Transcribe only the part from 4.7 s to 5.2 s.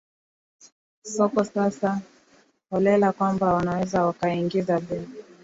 vii